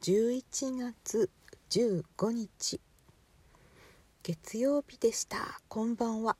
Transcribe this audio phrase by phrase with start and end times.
[0.00, 1.28] 11月
[1.70, 2.80] 15日。
[4.22, 5.60] 月曜日でした。
[5.66, 6.36] こんばんは。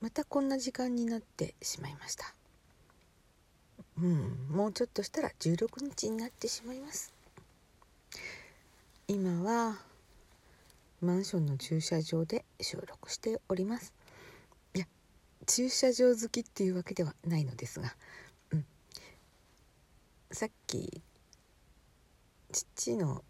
[0.00, 2.34] またこんな時間になってしまいました。
[3.98, 7.12] うんもうちょっとしたら16日になってしまいます。
[9.06, 9.76] 今は
[11.02, 13.92] マンションの駐車場で収録しております。
[14.74, 14.86] いや
[15.46, 17.94] 駐車場好きっていうわけではないのですが、
[18.52, 18.64] うん、
[20.30, 21.02] さっき
[22.52, 23.24] 父の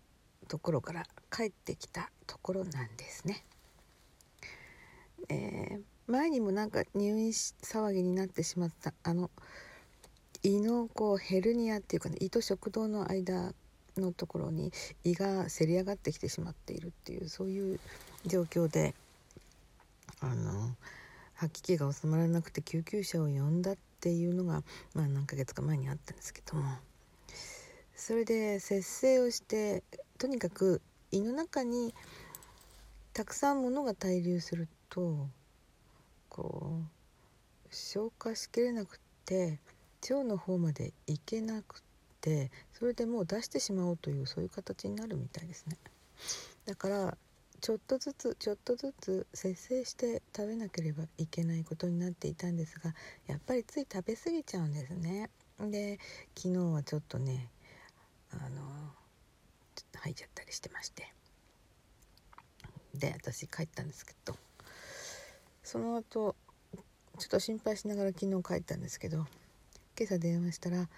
[0.49, 3.45] ところから帰ってきたところなんですね。
[5.29, 9.31] えー、前にもなんか入院騒ぎになってしまったあの
[10.43, 13.55] 胃のこうヘルニアっていうかね胃と食道の間
[13.97, 14.73] のところに
[15.05, 17.81] 胃がせり上がってきてしまっているっていうそういう
[18.27, 18.95] 状況で
[20.21, 20.75] あの
[21.35, 24.63] 吐き気が収まらなくて救急車を呼んだっていうのが、
[24.95, 26.65] まあ、何ヶ月か前にあったんですけども
[28.05, 29.85] それで節制をして
[30.19, 31.95] とにかく胃の中に
[33.13, 35.29] たくさん物が滞留すると
[36.29, 39.61] こう消化しきれなくて
[40.11, 41.81] 腸の方まで行けなく
[42.21, 45.77] てそれでもう出してしまおうというそういう形になるみたいですね。
[46.67, 47.17] だから
[47.61, 52.97] ちょっとずつちょっとずつ節制して食べなければいけないことになっていたんですが
[53.29, 55.31] やっぱりつい食べ過ぎちゃうんですね。
[55.61, 56.01] で
[56.37, 57.49] 昨日はちょっとね
[58.33, 58.61] あの
[59.95, 61.13] 吐いちゃったりしてまして。
[62.95, 64.37] で私帰ったんですけど
[65.63, 66.37] その後
[67.19, 69.27] ちょっと心配しながら昨日帰ったんですけど
[69.99, 70.89] 今朝電話したら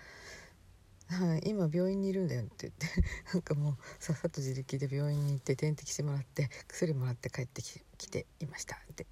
[1.06, 2.86] はい、今病院にいるんだよって言って
[3.34, 9.06] なんかもうさっさと自力で病院に行って点滴してもらって薬もらって帰ってきていましたで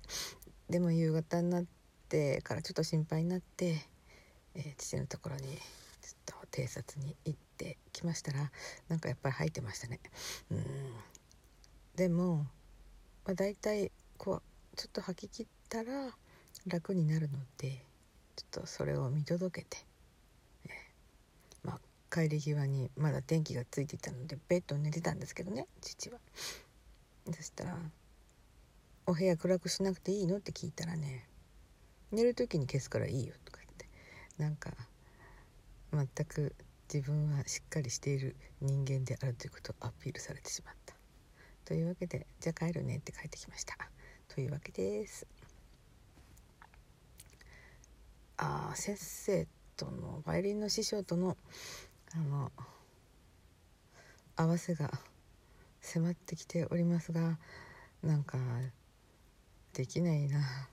[0.70, 1.64] でも夕方になっ
[2.08, 3.76] てからちょっと心配になって、
[4.54, 5.58] えー、父のところに
[6.52, 8.50] 偵察に行ってきましたら
[8.88, 10.00] なんかやっぱり吐いてましたね
[10.50, 10.64] うん
[11.96, 12.46] でも、
[13.24, 14.42] まあ、大体こ
[14.74, 16.10] うちょっと吐き切ったら
[16.66, 17.84] 楽になるので
[18.36, 19.84] ちょっとそれを見届けて
[21.62, 21.80] まあ
[22.10, 26.18] 帰り際にまだ電気がついていたのでベッド寝てたんですけどね父は。
[27.26, 27.78] そしたら
[29.06, 31.28] 「お部屋暗くしなくていいの?」って聞いたらね
[32.10, 33.88] 「寝る時に消すからいいよ」とか言って
[34.38, 34.72] なんか
[35.92, 36.54] 全く
[36.92, 40.94] 自分はしっかりしている人間であるということをアピールされてしまった。
[41.64, 43.76] というわけで「じゃあ帰るね」って帰ってきました。
[44.28, 45.26] というわけです。
[48.38, 51.36] あ先生とのバイオリンの師匠との
[52.14, 52.52] あの
[54.36, 54.90] 合わせが
[55.80, 57.38] 迫ってきておりますが
[58.02, 58.38] なんか
[59.72, 60.68] できないな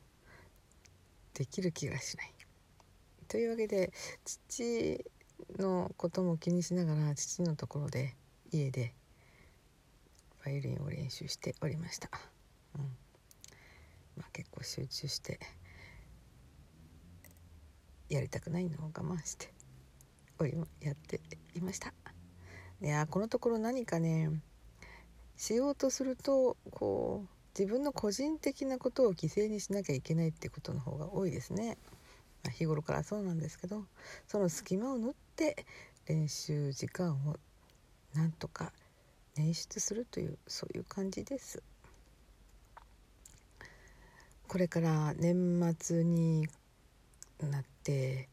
[1.34, 2.39] できる気がしない。
[3.30, 3.94] というわけで
[4.26, 5.06] 父
[5.60, 8.16] のことも気にしながら父のところで
[8.52, 8.94] 家で
[10.44, 12.10] バイオリンを練習しておりました。
[12.76, 12.82] うん。
[14.18, 15.40] まあ、結構集中して
[18.10, 19.54] やりたくないのを我慢して
[20.40, 21.22] をやって
[21.54, 21.94] いました。
[22.82, 24.32] いやこのところ何かね
[25.38, 31.78] しようとするとこう自分の個人的なことを犠牲にしなきゃいけないってことの方が多いですね、
[32.52, 33.84] 日頃からそうなんですけど
[34.28, 35.66] その隙間を縫って
[36.08, 37.38] 練習時間を
[38.14, 38.72] なんとか
[39.38, 41.62] 捻出するというそういう感じです。
[44.48, 46.48] これから年末に
[47.40, 48.30] なって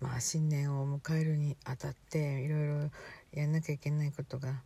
[0.00, 2.90] まあ、新年を迎えるにあたっていろいろ
[3.32, 4.62] やんなきゃいけないことが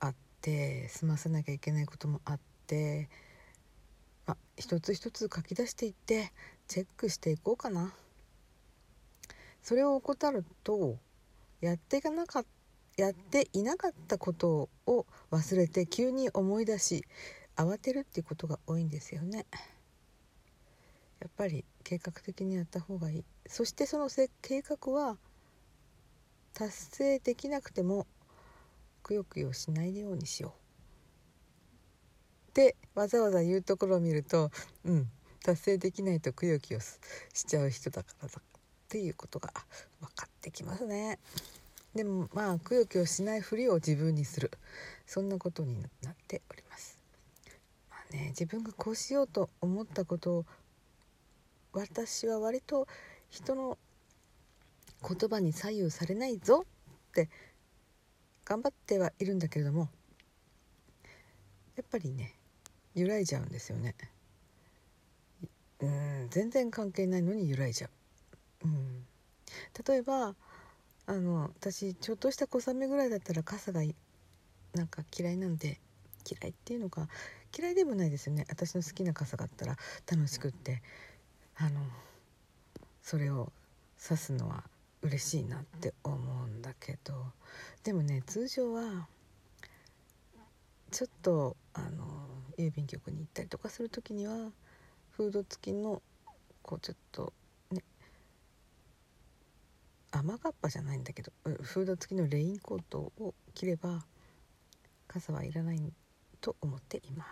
[0.00, 3.08] あって済ませなきゃいけないこともあって、
[4.26, 6.32] まあ、一つ一つ書き出していって
[6.68, 7.92] チェックしていこうかな。
[9.62, 10.98] それを怠ると
[11.60, 12.44] やっていかなかっ
[12.96, 17.04] やっていなかったことを忘れて急に思い出し
[17.56, 19.46] 慌てるっていうことが多いんですよね。
[21.20, 24.08] やっぱり計画的にやった方がいいそしてその
[24.42, 25.16] 計画は
[26.52, 28.06] 達成できなくても
[29.02, 30.52] くよくよしないようにしよう
[32.50, 34.50] ってわざわざ言うところを見ると
[34.84, 35.10] うん
[35.44, 38.42] 達成できないとくよくよしちゃう人だからだっ
[38.88, 39.52] ていうことが
[40.00, 41.18] 分かってきますね。
[41.94, 44.50] でもまあくよくよしないふりを自分にする
[45.06, 46.98] そんなことになっております。
[47.90, 50.44] まあね、自分がこうしようと思ったことを
[51.74, 52.88] 私は割と
[53.28, 53.76] 人の
[55.06, 56.64] 言葉に左右されないぞ
[57.10, 57.28] って
[58.46, 59.88] 頑張ってはいるんだけれども
[61.76, 62.32] やっぱりね
[62.94, 63.94] 揺らいじゃうんですよね
[65.84, 67.88] うん全然関係ないのに揺らいじゃ
[68.64, 69.06] う、うん、
[69.86, 70.34] 例えば
[71.06, 73.82] あの私ちょっとした小雨ぐらいだったら傘が
[74.74, 75.80] なんか嫌いなんで
[76.28, 77.08] 嫌いっていうのか
[77.56, 78.46] 嫌いでもないですよね。
[78.48, 79.76] 私の好きな傘があったら
[80.10, 80.82] 楽しくって
[81.56, 81.80] あの
[83.02, 83.52] それを
[84.02, 84.64] 刺すのは
[85.02, 87.32] 嬉しいなって思うんだけど。
[87.84, 89.06] でもね通常は
[90.90, 92.04] ちょっとあの
[92.56, 94.50] 郵便局に行ったりとかする時には
[95.16, 96.02] フード付きの
[96.62, 97.32] こうちょっと
[97.70, 97.84] ね
[100.10, 104.04] 雨がっぱじゃないんだけどフード付きのレインコートを着れば
[105.06, 105.92] 傘はいらない
[106.40, 107.24] と思っていま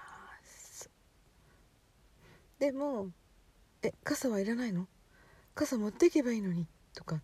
[0.44, 0.88] す。
[2.60, 3.10] でも
[3.82, 4.86] 「え傘はいらないの？
[5.56, 7.22] 傘持っていけばいいのに」とかっ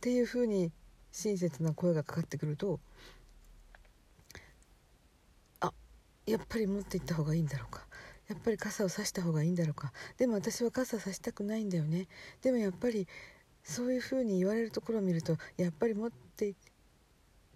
[0.00, 0.72] ていうふうに
[1.12, 2.80] 親切な声がかかってくると
[5.60, 5.72] あ
[6.26, 7.86] やっぱり持って行った方がいいんだろうか。
[8.28, 9.92] やっぱり傘を差した方がいいんだろうか。
[10.16, 12.08] でも私は傘差したくないんだよね。
[12.42, 13.06] でもやっぱり
[13.64, 16.54] そういうふうに言われるところを見るとやっぱり持ってっ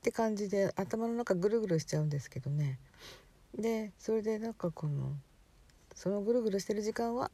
[0.03, 2.79] て感じで頭の中ぐるぐるしちゃうんですけどね。
[3.59, 5.13] でそれでなんかこの
[5.95, 7.31] そのぐるぐるしてる時間は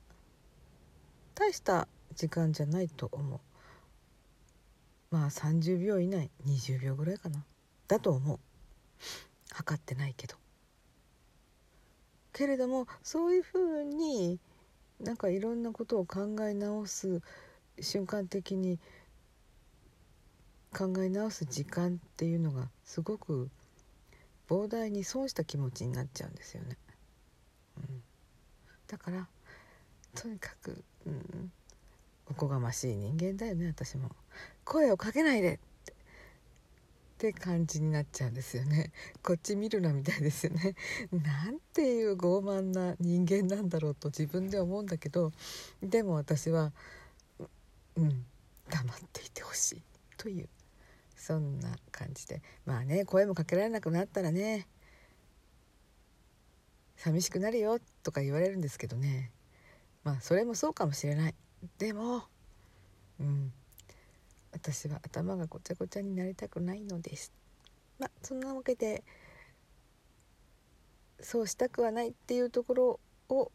[1.35, 3.40] 大した時間じゃないと思う。
[5.11, 7.44] まあ30秒以内20秒ぐらいかな。
[7.88, 8.38] だと思う。
[9.52, 10.37] 測ってないけど。
[12.32, 14.38] けれどもそういうふうに
[15.00, 17.20] なんかいろんなことを考え直す
[17.81, 18.79] 瞬間的に
[20.73, 23.50] 考え直す時間っていうのがすごく
[24.49, 26.76] 膨大に損した気持ちになっちゃうんですよね。
[27.79, 28.02] うん、
[28.87, 29.26] だから
[30.14, 31.52] とにかく、うん、
[32.31, 34.11] おこがましい人間だよね私も。
[34.64, 35.58] 声をかけないで
[37.23, 38.91] って感じになっちゃうんですよね。
[39.23, 40.75] こっち見るなみたいですよね。
[41.13, 45.33] なんていう傲慢な人間なんだろうと自分で思うんだけど
[45.81, 46.73] でも私は
[47.95, 48.27] うん
[48.69, 49.83] 黙っていてほしい
[50.17, 50.49] という
[51.15, 52.43] そんな感じで。
[52.65, 54.67] まあね声もかけられなくなったらね
[56.97, 59.31] 寂しくなるよとか言われるんですけどね。
[60.03, 61.35] まあそれもそうかもしれない。
[61.79, 62.25] でも
[63.21, 63.53] うん
[64.62, 67.32] 私は頭がごちゃごちゃになりたくないのです。
[67.99, 69.03] まあそんなわけで
[71.20, 73.50] そうしたくはないっていうところを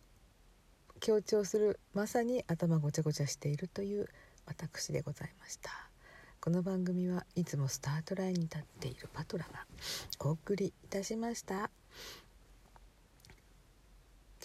[1.00, 4.09] 強調するまさに頭ごちゃごちゃしているという
[4.45, 5.71] 私でございました。
[6.42, 9.65] この番組はいつもスタートラインに立っているパトラが
[10.19, 11.69] お送りいたしました。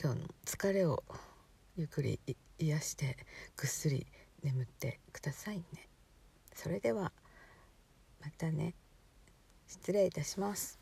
[0.01, 1.03] 今日の疲れを
[1.77, 2.21] ゆっくり
[2.61, 3.17] 癒して
[3.57, 4.07] ぐっすり
[4.45, 5.92] 眠ってくださいね。
[6.63, 7.11] それでは
[8.21, 8.75] またね。
[9.67, 10.82] 失礼いたします。